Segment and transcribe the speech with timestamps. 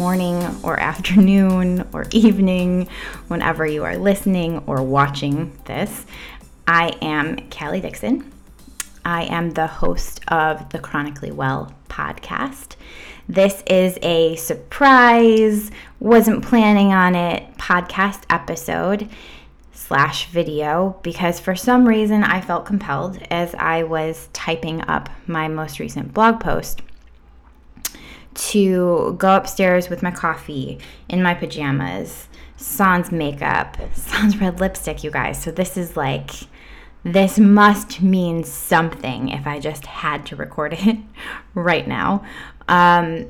[0.00, 2.88] morning or afternoon or evening,
[3.28, 6.06] whenever you are listening or watching this.
[6.66, 8.32] I am Callie Dixon.
[9.04, 12.76] I am the host of the Chronically Well podcast.
[13.28, 19.06] This is a surprise, wasn't planning on it podcast episode
[19.74, 25.46] slash video because for some reason I felt compelled as I was typing up my
[25.46, 26.80] most recent blog post
[28.34, 35.10] to go upstairs with my coffee in my pajamas, sans makeup, sans red lipstick, you
[35.10, 35.42] guys.
[35.42, 36.30] So this is like
[37.02, 40.98] this must mean something if I just had to record it
[41.54, 42.24] right now.
[42.68, 43.26] Um,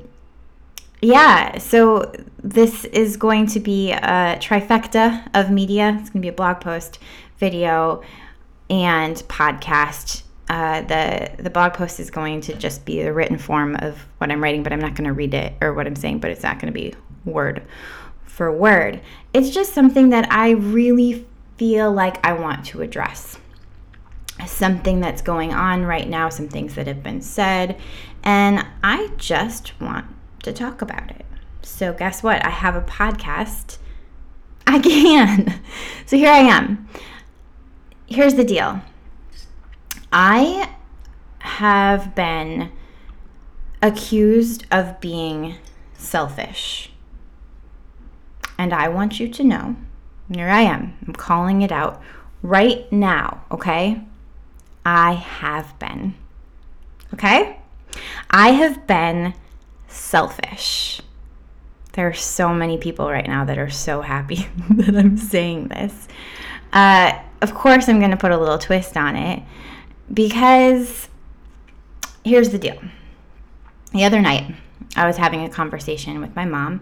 [1.01, 2.11] yeah, so
[2.43, 5.97] this is going to be a trifecta of media.
[5.99, 6.99] It's going to be a blog post,
[7.39, 8.03] video,
[8.69, 10.23] and podcast.
[10.51, 14.29] Uh, the the blog post is going to just be the written form of what
[14.29, 16.43] I'm writing, but I'm not going to read it or what I'm saying, but it's
[16.43, 16.93] not going to be
[17.23, 17.63] word
[18.25, 18.99] for word.
[19.33, 23.37] It's just something that I really feel like I want to address.
[24.45, 27.79] Something that's going on right now, some things that have been said,
[28.21, 30.05] and I just want
[30.43, 31.25] to talk about it.
[31.61, 32.45] So, guess what?
[32.45, 33.77] I have a podcast.
[34.67, 35.61] I can.
[36.05, 36.89] So, here I am.
[38.07, 38.81] Here's the deal
[40.11, 40.75] I
[41.39, 42.71] have been
[43.81, 45.55] accused of being
[45.93, 46.91] selfish.
[48.57, 49.75] And I want you to know
[50.33, 50.97] here I am.
[51.05, 52.01] I'm calling it out
[52.41, 54.01] right now, okay?
[54.85, 56.15] I have been.
[57.13, 57.59] Okay?
[58.29, 59.33] I have been
[59.87, 61.01] selfish.
[61.93, 66.07] There are so many people right now that are so happy that I'm saying this.
[66.71, 69.43] Uh, of course, I'm going to put a little twist on it
[70.13, 71.09] because
[72.23, 72.79] here's the deal.
[73.93, 74.55] The other night,
[74.95, 76.81] I was having a conversation with my mom,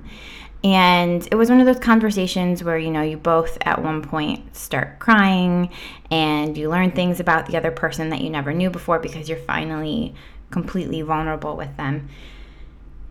[0.63, 4.55] and it was one of those conversations where, you know, you both at one point
[4.55, 5.69] start crying
[6.11, 9.37] and you learn things about the other person that you never knew before because you're
[9.37, 10.13] finally
[10.51, 12.09] completely vulnerable with them.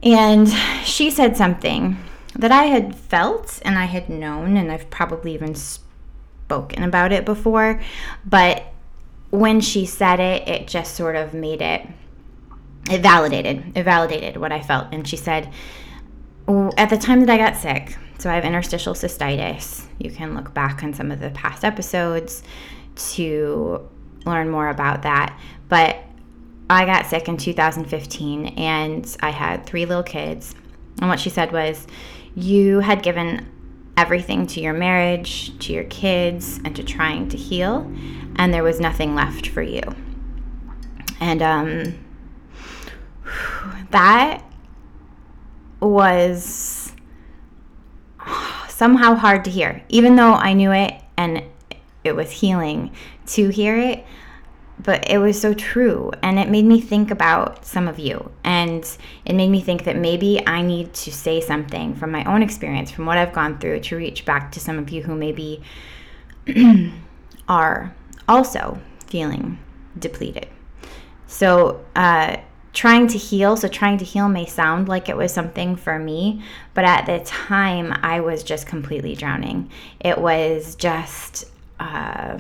[0.03, 0.48] And
[0.84, 1.97] she said something
[2.34, 7.25] that I had felt and I had known, and I've probably even spoken about it
[7.25, 7.81] before.
[8.26, 8.72] But
[9.31, 11.87] when she said it, it just sort of made it,
[12.91, 14.89] it validated, it validated what I felt.
[14.93, 15.53] And she said,
[16.49, 19.84] at the time that I got sick, so I have interstitial cystitis.
[19.99, 22.43] You can look back on some of the past episodes
[22.97, 23.88] to
[24.25, 25.38] learn more about that.
[25.69, 25.99] But
[26.71, 30.55] I got sick in 2015 and I had three little kids.
[31.00, 31.87] And what she said was,
[32.34, 33.47] You had given
[33.98, 37.92] everything to your marriage, to your kids, and to trying to heal,
[38.36, 39.82] and there was nothing left for you.
[41.19, 41.98] And um,
[43.91, 44.44] that
[45.81, 46.92] was
[48.69, 51.42] somehow hard to hear, even though I knew it and
[52.04, 52.92] it was healing
[53.26, 54.06] to hear it
[54.83, 58.97] but it was so true and it made me think about some of you and
[59.25, 62.91] it made me think that maybe i need to say something from my own experience
[62.91, 65.62] from what i've gone through to reach back to some of you who maybe
[67.49, 67.94] are
[68.28, 69.59] also feeling
[69.99, 70.49] depleted.
[71.27, 72.37] So uh,
[72.72, 76.41] trying to heal so trying to heal may sound like it was something for me
[76.75, 79.71] but at the time i was just completely drowning.
[80.00, 81.47] It was just
[81.81, 82.38] uh,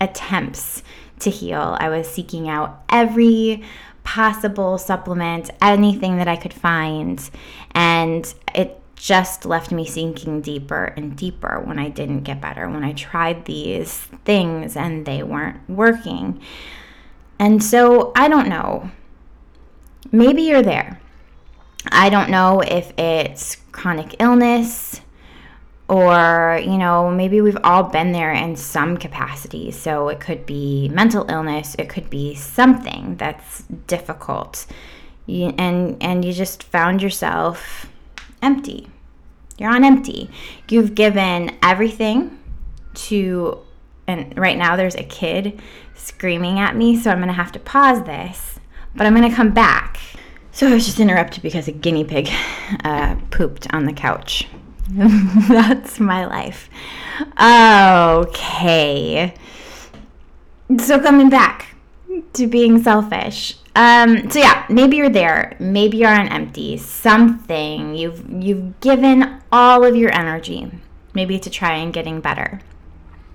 [0.00, 0.82] attempts
[1.20, 1.76] to heal.
[1.78, 3.62] I was seeking out every
[4.04, 7.28] possible supplement, anything that I could find,
[7.72, 12.84] and it just left me sinking deeper and deeper when I didn't get better, when
[12.84, 16.40] I tried these things and they weren't working.
[17.38, 18.90] And so I don't know.
[20.12, 21.00] Maybe you're there.
[21.90, 25.00] I don't know if it's chronic illness,
[25.90, 29.72] or you know maybe we've all been there in some capacity.
[29.72, 34.66] So it could be mental illness it could be something that's difficult.
[35.26, 37.86] You, and and you just found yourself
[38.40, 38.88] empty.
[39.58, 40.30] You're on empty.
[40.68, 42.38] You've given everything
[42.94, 43.58] to
[44.06, 45.60] and right now there's a kid
[45.94, 48.58] screaming at me so i'm going to have to pause this
[48.96, 49.98] but i'm going to come back.
[50.52, 52.28] So i was just interrupted because a guinea pig
[52.84, 54.46] uh, pooped on the couch
[55.48, 56.68] That's my life.
[57.40, 59.34] Okay.
[60.78, 61.76] So coming back
[62.32, 63.56] to being selfish.
[63.76, 65.56] Um, so yeah, maybe you're there.
[65.60, 66.76] Maybe you're on empty.
[66.76, 70.70] Something you've you've given all of your energy,
[71.14, 72.60] maybe to try and getting better.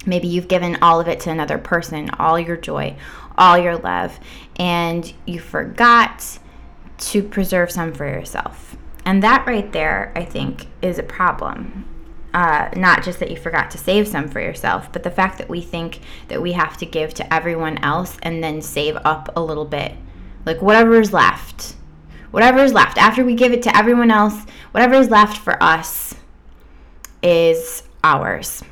[0.05, 2.97] Maybe you've given all of it to another person, all your joy,
[3.37, 4.19] all your love,
[4.57, 6.37] and you forgot
[6.97, 8.75] to preserve some for yourself.
[9.05, 11.85] And that right there, I think, is a problem.
[12.33, 15.47] Uh, not just that you forgot to save some for yourself, but the fact that
[15.47, 19.41] we think that we have to give to everyone else and then save up a
[19.41, 19.93] little bit.
[20.45, 21.75] Like whatever is left.
[22.31, 22.97] Whatever is left.
[22.97, 26.15] After we give it to everyone else, whatever is left for us
[27.23, 28.63] is ours.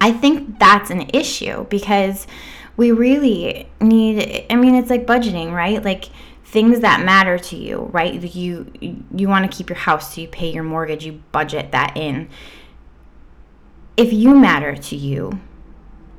[0.00, 2.26] I think that's an issue because
[2.76, 5.84] we really need I mean it's like budgeting, right?
[5.84, 6.06] Like
[6.50, 8.12] things that matter to you, right?
[8.34, 11.96] You you want to keep your house, so you pay your mortgage, you budget that
[11.96, 12.28] in.
[13.96, 15.40] If you matter to you,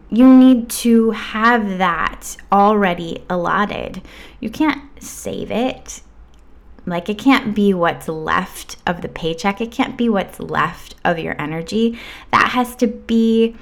[0.09, 4.01] you need to have that already allotted.
[4.39, 6.01] You can't save it.
[6.85, 9.59] Like it can't be what's left of the paycheck.
[9.59, 11.99] It can't be what's left of your energy.
[12.31, 13.55] That has to be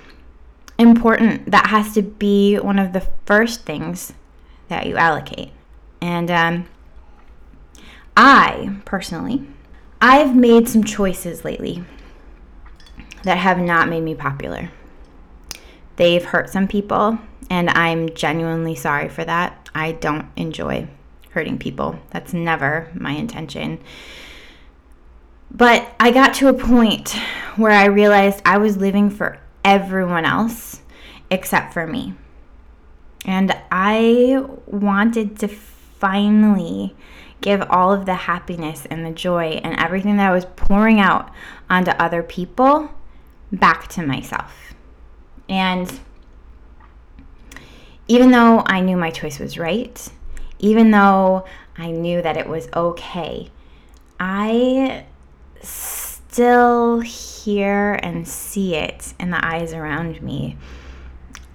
[0.78, 1.50] important.
[1.50, 4.14] That has to be one of the first things
[4.68, 5.52] that you allocate.
[6.02, 6.68] And um,
[8.16, 9.46] I personally,
[10.02, 11.84] I've made some choices lately
[13.24, 14.72] that have not made me popular.
[15.98, 17.20] They've hurt some people,
[17.50, 19.70] and I'm genuinely sorry for that.
[19.76, 20.88] I don't enjoy
[21.32, 22.00] hurting people.
[22.12, 23.80] That's never my intention.
[25.52, 27.16] But I got to a point
[27.56, 30.82] where I realized I was living for everyone else
[31.30, 32.14] except for me.
[33.26, 35.50] And I wanted to
[36.00, 36.96] finally
[37.42, 41.32] give all of the happiness and the joy and everything that I was pouring out
[41.70, 42.90] onto other people
[43.52, 44.74] back to myself.
[45.48, 46.00] And
[48.08, 50.08] even though I knew my choice was right,
[50.60, 51.46] even though
[51.78, 53.52] I knew that it was okay,
[54.20, 55.06] I
[55.62, 60.58] still hear and see it in the eyes around me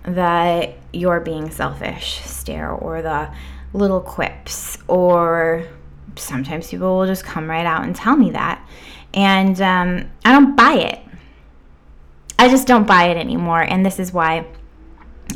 [0.05, 3.31] that you're being selfish stare or the
[3.75, 5.67] little quips or
[6.17, 8.67] sometimes people will just come right out and tell me that
[9.13, 11.01] and um, i don't buy it
[12.39, 14.47] i just don't buy it anymore and this is why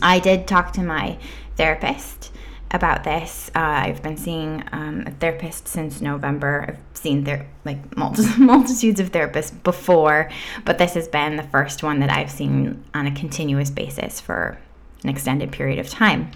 [0.01, 1.19] i did talk to my
[1.57, 2.31] therapist
[2.71, 3.51] about this.
[3.55, 6.67] Uh, I've been seeing um, a therapist since November.
[6.69, 10.31] I've seen there like multitudes of therapists before,
[10.65, 14.59] but this has been the first one that I've seen on a continuous basis for
[15.03, 16.31] an extended period of time.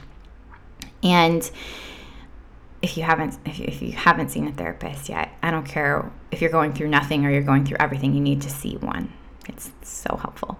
[1.02, 1.48] And
[2.82, 6.10] if you haven't if you, if you haven't seen a therapist yet, I don't care
[6.30, 9.12] if you're going through nothing or you're going through everything, you need to see one.
[9.48, 10.58] It's so helpful.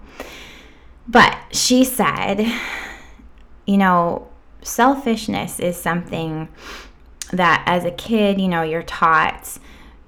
[1.07, 2.45] But she said,
[3.65, 4.27] you know,
[4.61, 6.47] selfishness is something
[7.31, 9.59] that as a kid, you know, you're taught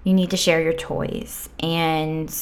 [0.06, 2.34] you need to share your toys and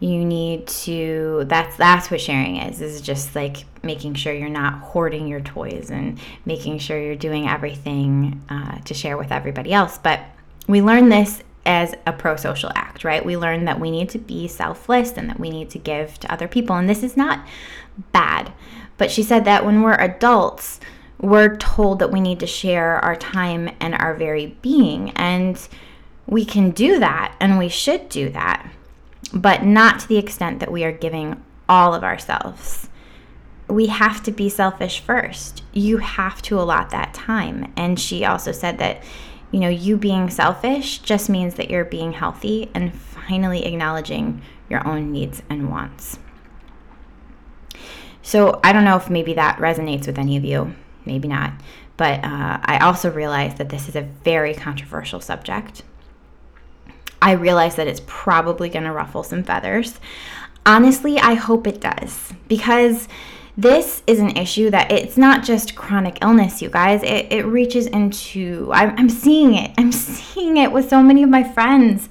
[0.00, 4.74] you need to that's that's what sharing is is just like making sure you're not
[4.74, 9.98] hoarding your toys and making sure you're doing everything uh, to share with everybody else.
[9.98, 10.20] But
[10.68, 13.24] we learn this as a pro-social act right?
[13.24, 16.32] We learn that we need to be selfless and that we need to give to
[16.32, 16.76] other people.
[16.76, 17.46] And this is not
[18.12, 18.52] bad.
[18.96, 20.80] But she said that when we're adults
[21.20, 25.10] we're told that we need to share our time and our very being.
[25.10, 25.60] And
[26.26, 28.70] we can do that and we should do that,
[29.32, 32.88] but not to the extent that we are giving all of ourselves.
[33.68, 35.62] We have to be selfish first.
[35.72, 37.72] You have to allot that time.
[37.76, 39.02] And she also said that,
[39.50, 44.86] you know, you being selfish just means that you're being healthy and finally acknowledging your
[44.86, 46.18] own needs and wants.
[48.22, 50.74] So I don't know if maybe that resonates with any of you
[51.08, 51.52] maybe not.
[51.96, 55.82] But uh, I also realize that this is a very controversial subject.
[57.20, 59.98] I realize that it's probably going to ruffle some feathers.
[60.64, 63.08] Honestly, I hope it does because
[63.56, 67.02] this is an issue that it's not just chronic illness, you guys.
[67.02, 69.72] It, it reaches into, I'm, I'm seeing it.
[69.76, 72.08] I'm seeing it with so many of my friends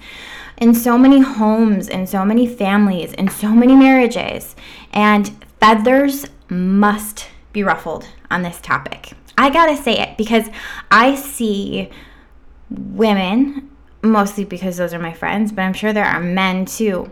[0.57, 4.55] in so many homes, in so many families, in so many marriages.
[4.91, 9.13] And feathers must be ruffled on this topic.
[9.37, 10.49] I gotta say it because
[10.89, 11.89] I see
[12.69, 13.69] women,
[14.01, 17.11] mostly because those are my friends, but I'm sure there are men too,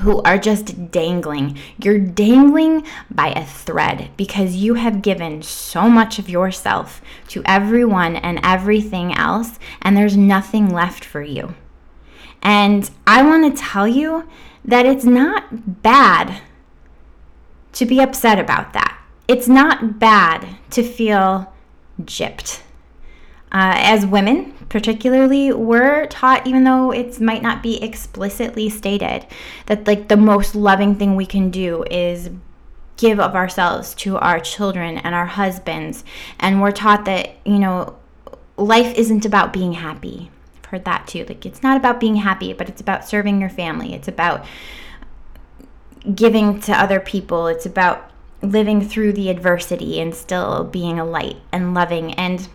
[0.00, 1.58] who are just dangling.
[1.82, 8.16] You're dangling by a thread because you have given so much of yourself to everyone
[8.16, 11.54] and everything else, and there's nothing left for you.
[12.42, 14.28] And I want to tell you
[14.64, 16.42] that it's not bad
[17.72, 21.52] to be upset about that it's not bad to feel
[22.02, 22.62] gypped.
[23.50, 29.26] Uh, as women, particularly, we're taught, even though it might not be explicitly stated,
[29.66, 32.30] that like the most loving thing we can do is
[32.96, 36.04] give of ourselves to our children and our husbands.
[36.38, 37.96] And we're taught that, you know,
[38.56, 40.30] life isn't about being happy
[40.68, 41.24] I've heard that too.
[41.24, 43.94] Like it's not about being happy, but it's about serving your family.
[43.94, 44.44] It's about
[46.14, 47.46] giving to other people.
[47.46, 48.10] It's about
[48.42, 52.12] living through the adversity and still being a light and loving.
[52.14, 52.48] And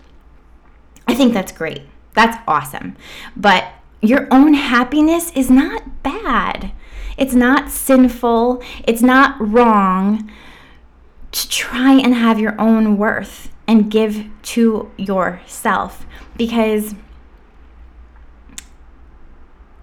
[1.08, 1.84] I think that's great.
[2.14, 2.96] That's awesome.
[3.36, 3.68] But
[4.02, 6.72] your own happiness is not bad.
[7.18, 8.62] It's not sinful.
[8.86, 10.32] It's not wrong
[11.32, 16.06] to try and have your own worth and give to yourself
[16.38, 16.96] because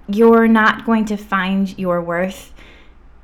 [0.07, 2.53] you're not going to find your worth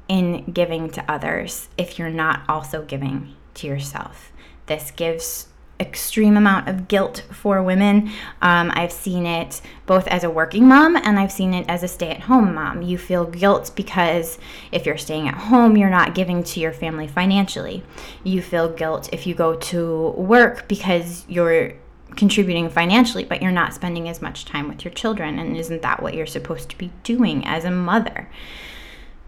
[0.08, 4.32] in giving to others if you're not also giving to yourself.
[4.66, 5.48] This gives
[5.78, 8.10] extreme amount of guilt for women.
[8.40, 11.88] Um, I've seen it both as a working mom and I've seen it as a
[11.88, 12.82] stay at home mom.
[12.82, 14.38] You feel guilt because
[14.72, 17.82] if you're staying at home, you're not giving to your family financially.
[18.24, 21.74] You feel guilt if you go to work because you're
[22.16, 25.38] contributing financially, but you're not spending as much time with your children.
[25.38, 28.30] And isn't that what you're supposed to be doing as a mother?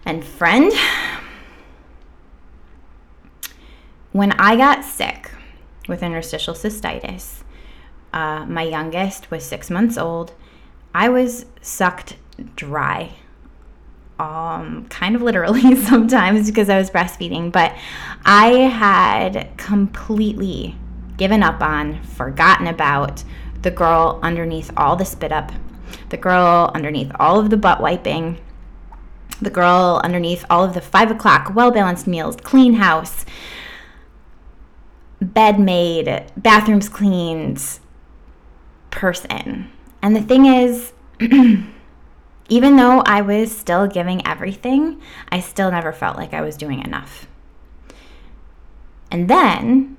[0.06, 0.72] And friend,
[4.12, 5.30] when I got sick
[5.88, 7.42] with interstitial cystitis,
[8.12, 10.32] uh, my youngest was six months old.
[10.94, 12.16] I was sucked
[12.54, 13.14] dry,
[14.18, 17.74] um, kind of literally sometimes because I was breastfeeding, but
[18.24, 20.76] I had completely
[21.16, 23.24] given up on, forgotten about
[23.62, 25.52] the girl underneath all the spit up,
[26.10, 28.38] the girl underneath all of the butt wiping,
[29.42, 33.24] the girl underneath all of the five o'clock well balanced meals, clean house,
[35.20, 37.80] bed made, bathrooms cleaned
[38.90, 39.70] person.
[40.02, 40.92] And the thing is,
[42.48, 46.82] even though I was still giving everything, I still never felt like I was doing
[46.82, 47.26] enough.
[49.10, 49.96] And then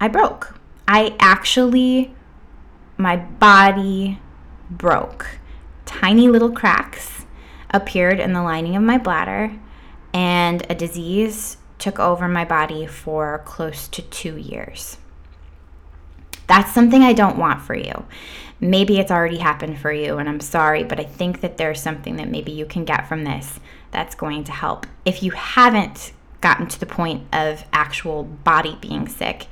[0.00, 0.58] I broke.
[0.86, 2.14] I actually,
[2.96, 4.20] my body
[4.70, 5.38] broke.
[5.86, 7.24] Tiny little cracks
[7.70, 9.58] appeared in the lining of my bladder,
[10.12, 14.98] and a disease took over my body for close to two years.
[16.46, 18.06] That's something I don't want for you.
[18.60, 22.16] Maybe it's already happened for you, and I'm sorry, but I think that there's something
[22.16, 24.86] that maybe you can get from this that's going to help.
[25.04, 29.46] If you haven't gotten to the point of actual body being sick,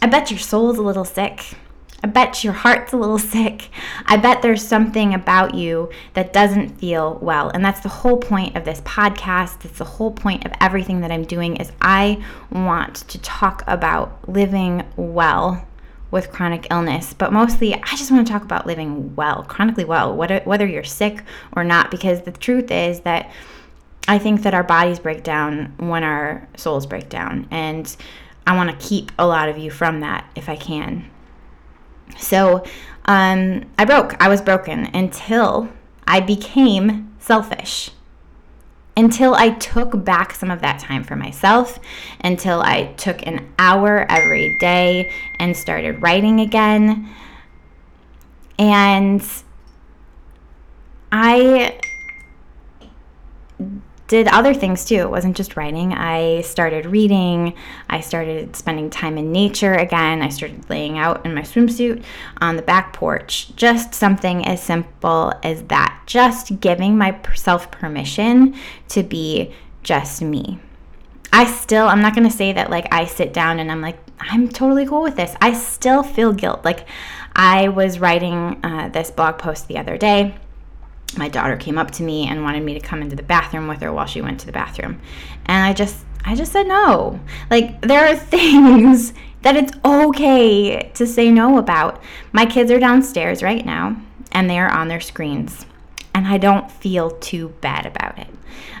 [0.00, 1.56] I bet your soul's a little sick.
[2.06, 3.68] I bet your heart's a little sick.
[4.06, 7.50] I bet there's something about you that doesn't feel well.
[7.50, 9.64] And that's the whole point of this podcast.
[9.64, 12.22] It's the whole point of everything that I'm doing is I
[12.52, 15.66] want to talk about living well
[16.12, 20.14] with chronic illness, but mostly I just want to talk about living well, chronically well,
[20.14, 21.24] whether whether you're sick
[21.56, 23.32] or not because the truth is that
[24.06, 27.96] I think that our bodies break down when our souls break down and
[28.46, 31.10] I want to keep a lot of you from that if I can.
[32.18, 32.64] So
[33.06, 34.14] um, I broke.
[34.20, 35.68] I was broken until
[36.06, 37.90] I became selfish.
[38.98, 41.78] Until I took back some of that time for myself,
[42.24, 47.10] until I took an hour every day and started writing again.
[48.58, 49.22] And
[51.12, 51.78] I
[54.08, 54.96] did other things too.
[54.96, 55.92] It wasn't just writing.
[55.92, 57.54] I started reading.
[57.90, 60.22] I started spending time in nature again.
[60.22, 62.04] I started laying out in my swimsuit
[62.40, 63.54] on the back porch.
[63.56, 66.02] Just something as simple as that.
[66.06, 68.54] Just giving myself permission
[68.88, 70.60] to be just me.
[71.32, 73.98] I still, I'm not going to say that like I sit down and I'm like,
[74.20, 75.34] I'm totally cool with this.
[75.40, 76.64] I still feel guilt.
[76.64, 76.86] Like
[77.34, 80.36] I was writing uh, this blog post the other day
[81.18, 83.80] my daughter came up to me and wanted me to come into the bathroom with
[83.82, 85.00] her while she went to the bathroom.
[85.46, 87.20] And I just I just said no.
[87.50, 92.02] Like there are things that it's okay to say no about.
[92.32, 93.96] My kids are downstairs right now
[94.32, 95.66] and they are on their screens.
[96.14, 98.28] And I don't feel too bad about it.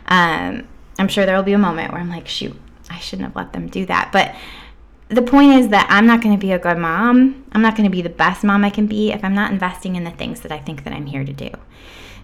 [0.06, 0.66] Um,
[0.98, 2.58] I'm sure there will be a moment where I'm like, shoot,
[2.90, 4.10] I shouldn't have let them do that.
[4.12, 4.34] But
[5.08, 7.44] the point is that I'm not going to be a good mom.
[7.52, 9.96] I'm not going to be the best mom I can be if I'm not investing
[9.96, 11.50] in the things that I think that I'm here to do.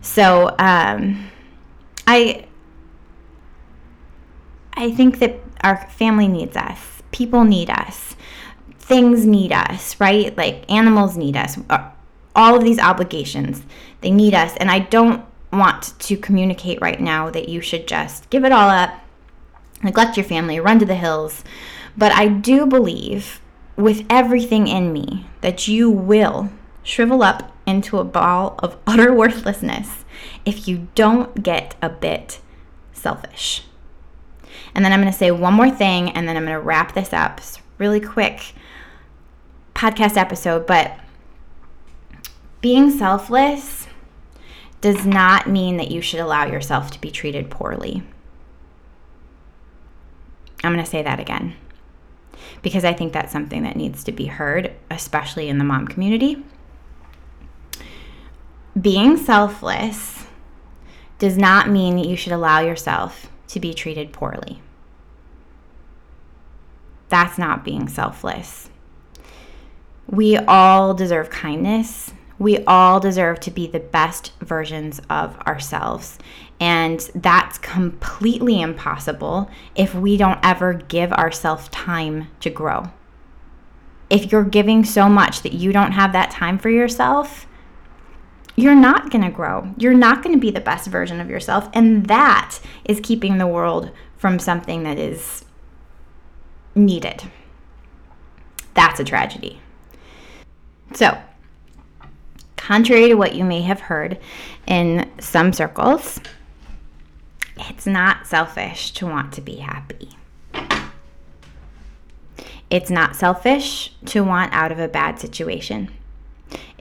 [0.02, 1.30] So um,
[2.06, 2.46] I
[4.74, 7.02] I think that our family needs us.
[7.12, 8.16] People need us.
[8.78, 10.36] Things need us, right?
[10.36, 11.58] Like animals need us.
[11.70, 11.90] Uh,
[12.34, 13.62] all of these obligations,
[14.00, 14.56] they need us.
[14.56, 18.70] And I don't want to communicate right now that you should just give it all
[18.70, 18.90] up,
[19.82, 21.44] neglect your family, run to the hills.
[21.96, 23.40] But I do believe
[23.76, 26.50] with everything in me that you will
[26.82, 30.04] shrivel up into a ball of utter worthlessness
[30.44, 32.40] if you don't get a bit
[32.92, 33.64] selfish.
[34.74, 36.94] And then I'm going to say one more thing and then I'm going to wrap
[36.94, 37.38] this up.
[37.38, 38.54] It's really quick
[39.74, 40.98] podcast episode, but
[42.60, 43.88] being selfless
[44.80, 48.02] does not mean that you should allow yourself to be treated poorly.
[50.64, 51.54] I'm going to say that again
[52.62, 56.42] because I think that's something that needs to be heard, especially in the mom community.
[58.80, 60.24] Being selfless
[61.18, 64.62] does not mean that you should allow yourself to be treated poorly.
[67.10, 68.70] That's not being selfless.
[70.06, 72.12] We all deserve kindness.
[72.38, 76.18] We all deserve to be the best versions of ourselves.
[76.58, 82.90] And that's completely impossible if we don't ever give ourselves time to grow.
[84.08, 87.46] If you're giving so much that you don't have that time for yourself,
[88.62, 89.74] you're not going to grow.
[89.76, 91.68] You're not going to be the best version of yourself.
[91.74, 95.44] And that is keeping the world from something that is
[96.74, 97.24] needed.
[98.74, 99.60] That's a tragedy.
[100.94, 101.18] So,
[102.56, 104.18] contrary to what you may have heard
[104.66, 106.20] in some circles,
[107.56, 110.10] it's not selfish to want to be happy.
[112.70, 115.90] It's not selfish to want out of a bad situation.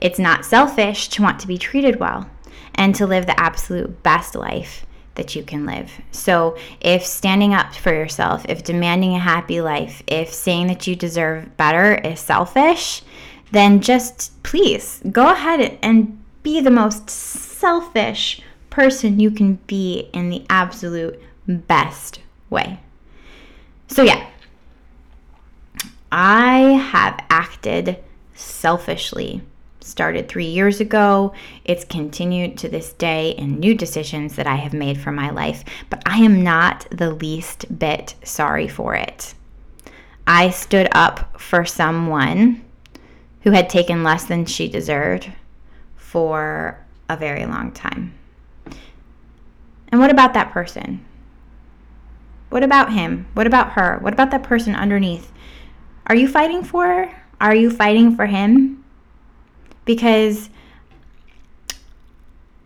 [0.02, 2.28] It's not selfish to want to be treated well
[2.74, 5.92] and to live the absolute best life that you can live.
[6.10, 10.96] So, if standing up for yourself, if demanding a happy life, if saying that you
[10.96, 13.02] deserve better is selfish,
[13.52, 20.30] then just please go ahead and be the most selfish person you can be in
[20.30, 22.18] the absolute best
[22.50, 22.80] way.
[23.86, 24.26] So, yeah,
[26.10, 26.58] I
[26.90, 27.98] have acted
[28.34, 29.42] selfishly.
[29.82, 31.32] Started three years ago.
[31.64, 35.64] It's continued to this day in new decisions that I have made for my life,
[35.90, 39.34] but I am not the least bit sorry for it.
[40.26, 42.64] I stood up for someone
[43.40, 45.30] who had taken less than she deserved
[45.96, 48.14] for a very long time.
[49.88, 51.04] And what about that person?
[52.50, 53.26] What about him?
[53.34, 53.98] What about her?
[54.00, 55.32] What about that person underneath?
[56.06, 57.22] Are you fighting for her?
[57.40, 58.81] Are you fighting for him?
[59.84, 60.50] Because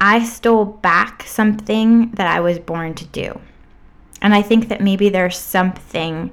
[0.00, 3.40] I stole back something that I was born to do.
[4.20, 6.30] And I think that maybe there's something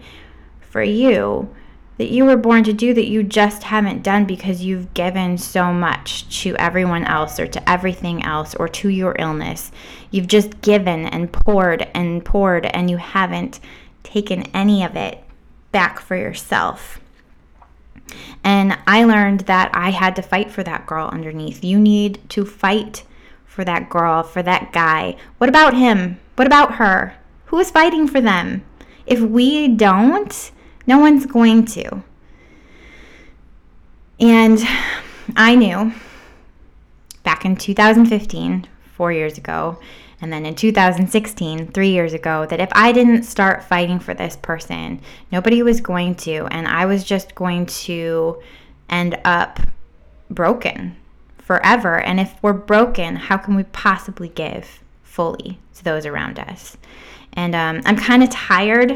[0.62, 1.54] for you
[1.98, 5.72] that you were born to do that you just haven't done because you've given so
[5.72, 9.72] much to everyone else or to everything else or to your illness.
[10.10, 13.60] You've just given and poured and poured and you haven't
[14.04, 15.24] taken any of it
[15.72, 17.00] back for yourself.
[18.44, 21.64] And I learned that I had to fight for that girl underneath.
[21.64, 23.04] You need to fight
[23.46, 25.16] for that girl, for that guy.
[25.38, 26.20] What about him?
[26.36, 27.16] What about her?
[27.46, 28.66] Who is fighting for them?
[29.06, 30.52] If we don't,
[30.88, 32.04] no one's going to.
[34.20, 34.60] And
[35.36, 35.94] I knew
[37.24, 39.80] back in 2015, four years ago,
[40.24, 44.38] and then in 2016, three years ago, that if I didn't start fighting for this
[44.38, 45.02] person,
[45.34, 46.48] nobody was going to.
[46.50, 48.42] And I was just going to
[48.90, 49.60] end up
[50.30, 50.96] broken
[51.40, 52.00] forever.
[52.00, 56.78] And if we're broken, how can we possibly give fully to those around us?
[57.34, 58.92] And um, I'm kind of tired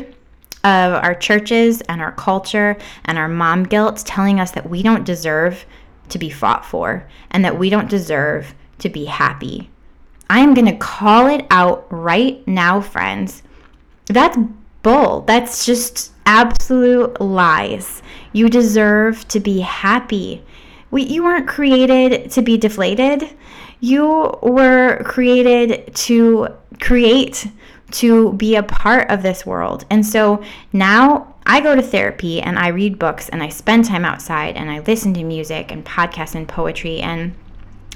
[0.64, 5.04] of our churches and our culture and our mom guilt telling us that we don't
[5.04, 5.66] deserve
[6.08, 9.70] to be fought for and that we don't deserve to be happy.
[10.30, 13.44] I am going to call it out right now, friends.
[14.06, 14.38] That's
[14.84, 15.22] bull.
[15.22, 18.02] That's just absolute lies.
[18.34, 20.44] You deserve to be happy.
[20.92, 23.30] We, you weren't created to be deflated.
[23.80, 27.48] You were created to create
[27.92, 29.86] to be a part of this world.
[29.90, 34.04] And so now I go to therapy and I read books and I spend time
[34.04, 37.34] outside and I listen to music and podcasts and poetry and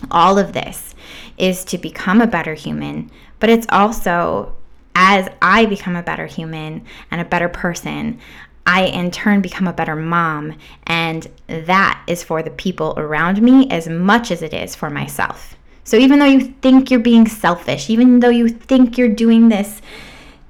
[0.09, 0.95] all of this
[1.41, 4.55] is to become a better human, but it's also
[4.95, 8.19] as I become a better human and a better person,
[8.65, 13.69] I in turn become a better mom, and that is for the people around me
[13.71, 15.57] as much as it is for myself.
[15.83, 19.81] So even though you think you're being selfish, even though you think you're doing this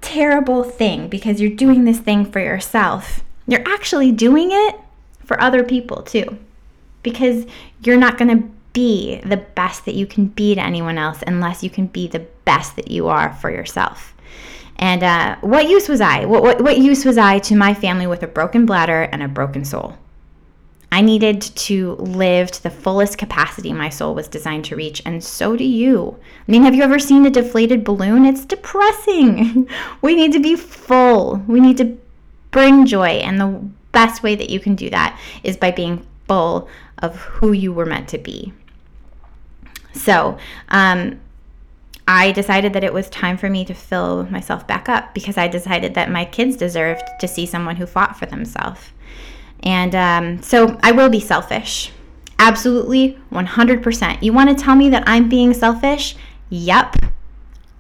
[0.02, 4.76] terrible thing because you're doing this thing for yourself, you're actually doing it
[5.24, 6.38] for other people too.
[7.02, 7.46] Because
[7.82, 11.64] you're not going to be the best that you can be to anyone else unless
[11.64, 14.14] you can be the best that you are for yourself.
[14.78, 16.26] And uh, what use was I?
[16.26, 19.28] What, what, what use was I to my family with a broken bladder and a
[19.28, 19.96] broken soul?
[20.94, 25.24] I needed to live to the fullest capacity my soul was designed to reach, and
[25.24, 26.18] so do you.
[26.46, 28.26] I mean, have you ever seen a deflated balloon?
[28.26, 29.70] It's depressing.
[30.02, 31.38] we need to be full.
[31.48, 31.98] We need to
[32.52, 36.68] bring joy, and the best way that you can do that is by being full
[36.98, 38.52] of who you were meant to be.
[39.94, 40.38] So,
[40.70, 41.20] um,
[42.08, 45.48] I decided that it was time for me to fill myself back up because I
[45.48, 48.82] decided that my kids deserved to see someone who fought for themselves.
[49.64, 51.92] And um, so I will be selfish.
[52.40, 54.22] Absolutely, 100%.
[54.22, 56.16] You want to tell me that I'm being selfish?
[56.50, 56.98] Yep,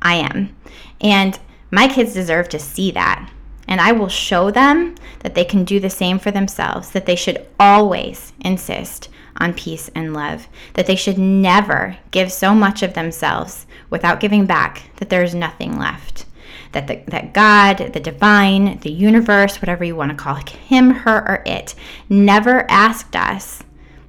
[0.02, 0.56] I am.
[1.02, 1.38] And
[1.71, 3.30] my kids deserve to see that.
[3.67, 7.15] And I will show them that they can do the same for themselves, that they
[7.15, 12.94] should always insist on peace and love, that they should never give so much of
[12.94, 16.26] themselves without giving back that there's nothing left.
[16.74, 21.17] That, the, that God, the divine, the universe, whatever you want to call him, her,
[21.17, 21.76] or it,
[22.08, 23.63] never asked us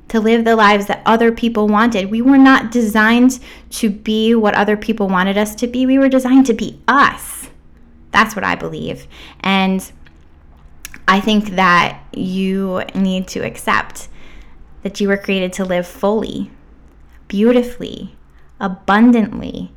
[0.08, 2.10] to live the lives that other people wanted.
[2.10, 5.86] We were not designed to be what other people wanted us to be.
[5.86, 7.48] We were designed to be us.
[8.10, 9.06] That's what I believe.
[9.40, 9.90] And
[11.08, 14.08] I think that you need to accept
[14.82, 16.50] that you were created to live fully,
[17.28, 18.16] beautifully,
[18.60, 19.72] abundantly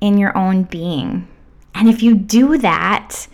[0.00, 1.26] in your own being.
[1.74, 3.26] And if you do that,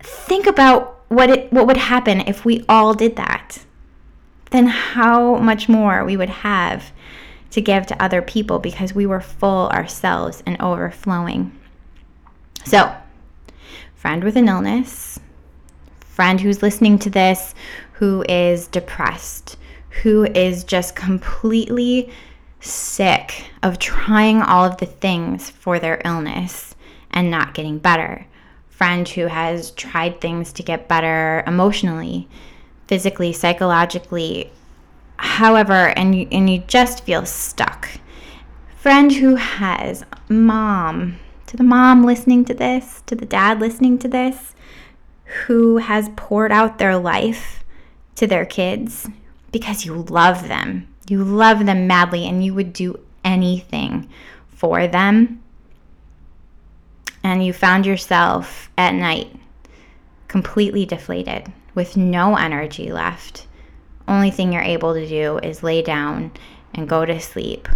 [0.00, 3.64] think about what it what would happen if we all did that.
[4.50, 6.92] Then how much more we would have
[7.50, 11.56] to give to other people because we were full ourselves and overflowing.
[12.64, 12.94] So,
[13.94, 15.20] friend with an illness,
[16.00, 17.54] friend who's listening to this
[17.92, 19.56] who is depressed,
[20.02, 22.10] who is just completely
[22.60, 26.74] sick of trying all of the things for their illness
[27.10, 28.26] and not getting better.
[28.68, 32.28] Friend who has tried things to get better emotionally,
[32.88, 34.50] physically, psychologically,
[35.16, 37.88] however, and you, and you just feel stuck.
[38.76, 44.08] Friend who has mom, to the mom listening to this, to the dad listening to
[44.08, 44.54] this,
[45.46, 47.64] who has poured out their life
[48.16, 49.08] to their kids,
[49.54, 50.88] because you love them.
[51.08, 54.10] You love them madly and you would do anything
[54.48, 55.40] for them.
[57.22, 59.30] And you found yourself at night
[60.26, 63.46] completely deflated with no energy left.
[64.08, 66.32] Only thing you're able to do is lay down
[66.74, 67.68] and go to sleep.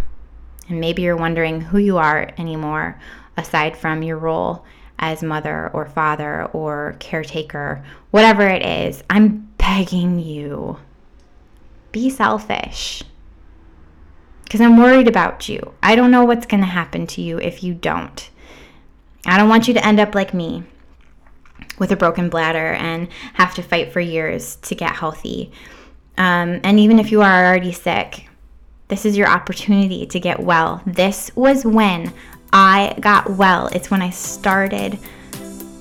[0.69, 3.01] And maybe you're wondering who you are anymore
[3.37, 4.65] aside from your role
[4.99, 9.05] as mother or father or caretaker, whatever it is.
[9.09, 10.77] I'm begging you
[11.93, 13.03] be selfish.
[14.45, 15.75] Because I'm worried about you.
[15.83, 18.31] I don't know what's going to happen to you if you don't.
[19.27, 20.65] I don't want you to end up like me
[21.79, 25.53] with a broken bladder and have to fight for years to get healthy.
[26.17, 28.29] Um, and even if you are already sick,
[28.89, 30.83] this is your opportunity to get well.
[30.87, 32.13] This was when
[32.53, 33.67] I got well.
[33.69, 34.99] It's when I started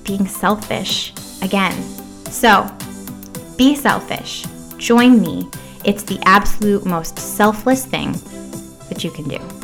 [0.04, 1.72] being selfish again.
[2.26, 2.70] So
[3.56, 4.44] be selfish.
[4.76, 5.48] Join me
[5.84, 8.12] it's the absolute most selfless thing
[8.88, 9.57] that you can do.